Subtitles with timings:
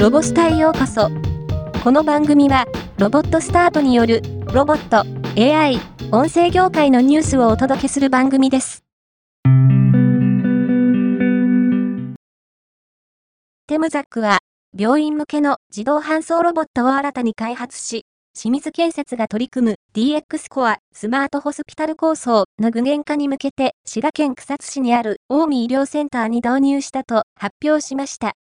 [0.00, 1.10] ロボスタへようこそ。
[1.84, 2.64] この番組は、
[2.96, 5.04] ロボットスタートによる、ロボット、
[5.38, 5.78] AI、
[6.10, 8.82] 音声業界のニュースをお届けする番組です。
[13.66, 14.38] テムザックは、
[14.74, 28.36] 病院向けの自動搬送ロボットを新たに開発し、清水建設が取り組む DX コアスマートホスピタル構想の具現化に向けて滋賀県草津市にある近江医療センターに導入したと発表しました。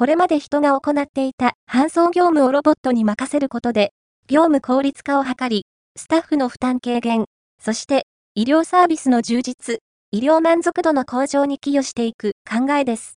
[0.00, 3.92] これまで人が行っていた搬送業務をロボットに任せることで、
[4.28, 7.26] 業務効率化を図り、スタッフの負担軽減、
[7.62, 13.18] そして医療サービスの充実、医療満足度の向上に寄与していく考えです。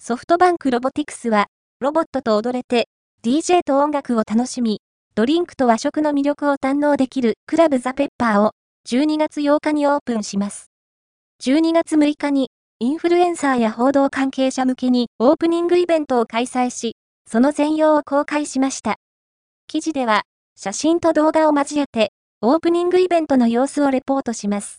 [0.00, 1.48] ソフトバンクロボティクスは、
[1.78, 2.88] ロボットと踊れて、
[3.22, 4.80] DJ と音楽を楽しみ、
[5.14, 8.52] ドリンクと和食の魅力を堪能できるクラブザペッパーを
[8.88, 10.73] 12月8日にオープンします。
[11.42, 16.96] 12月6日に、インフルエンサーや報道関係者向けにオープニングイベントを開催し、
[17.30, 18.96] その全容を公開しました。
[19.66, 20.22] 記事では、
[20.56, 24.78] 写真と動画を交えて、オープニングイベントの様子をレポートします。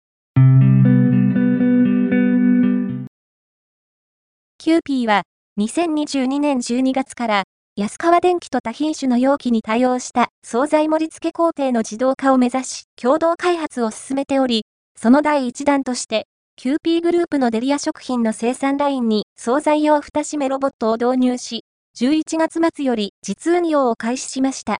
[4.58, 5.22] キユーピーは、
[5.60, 7.44] 2022年12月から、
[7.76, 14.64] 安川電機と多品種の容器に対応した惣菜盛り付け工程の自動化を目指し、共同開発を進めており、
[14.98, 16.26] その第一弾として、
[16.58, 21.66] キユーピーグループのデリア食品の生産ラインに惣菜用蓋閉めロボットを導入し、
[21.98, 24.78] 11月末より実運用を開始しました。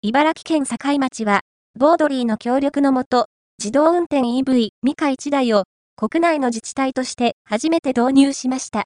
[0.00, 1.42] 茨城県境町は、
[1.78, 3.26] BOLDLYの協力のもと、
[3.58, 5.64] 自動運転 EV ミカ1台を
[5.96, 8.84] 国内の自治体として初めて導入しました。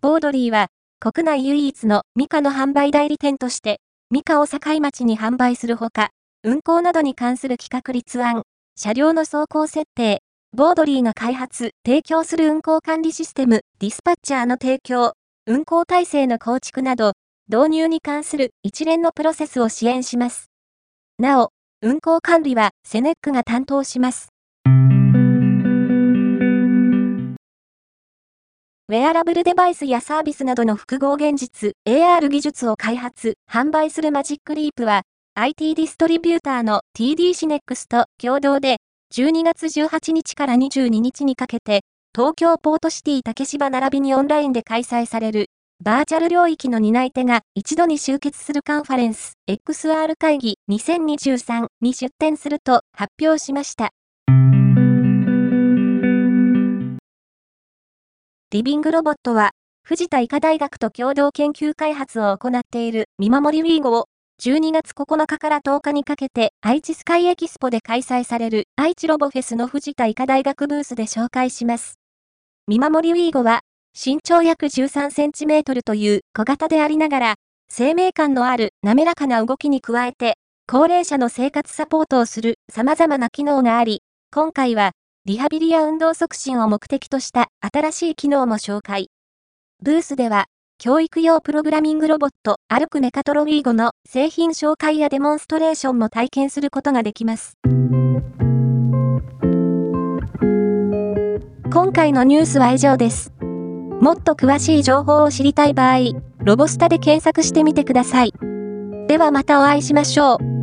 [0.00, 6.08] BOLDLYは国内唯一の MiCaの販売代理店としてミカを境町に販売するほか、
[6.42, 8.44] 運行などに関する企画立案、
[8.74, 10.22] 車両の走行設定、
[10.56, 15.12] ボードリーが開発、提供する運行管理システム、ディスパッチャーの提供、
[15.46, 17.12] 運行体制の構築など、
[17.52, 20.46] 導入に関する一連のプロセスを支援します。
[21.18, 21.50] なお、
[21.82, 24.28] 運行管理はセネックが担当します。
[28.88, 35.02] ウェアラブルデバイスやサービスなどの複合現実 AR 技術を開発、販売するマジックリープは
[35.42, 38.76] IT ディストリビューターの TD シネックスと共同で
[39.14, 41.80] 12月18日から22日にかけて
[42.14, 45.46] 東京ポートシティ竹芝並びにオンラインで開催される
[45.82, 53.92] バーチャル領域の担い手が一度に集結するカンファレンス XR 会議2023に出展すると発表しました。
[58.50, 59.52] リビングロボットは
[59.84, 64.04] 藤田医科大学と共同研究開発を行っている見守りウィーゴを
[64.42, 71.98] 12月9日から10日にかけて愛知スカイエキスポで開催される愛知ロボフェスの藤田医科大学ブースで紹介します。
[72.66, 73.60] 見守りウィーゴは
[73.94, 77.34] 身長約13センチメートルという小型でありながら、
[77.68, 84.00] 生命感のある滑らかな動きに加えて、高齢者の生活サポートをする様々な機能があり、
[84.32, 84.92] 今回は、
[85.26, 89.10] リハビリや運動促進を目的とした新しい機能も紹介。
[89.82, 90.46] ブースでは、
[90.82, 97.58] 教育用プログラミングロボット、歩くメカトロウィーゴの製品紹介やデモンストレーションも体験することができます。
[101.70, 103.30] 今回のニュースは以上です。
[104.00, 105.98] もっと詳しい情報を知りたい場合、
[106.38, 108.32] ロボスタで検索してみてください。
[109.06, 110.59] ではまたお会いしましょう。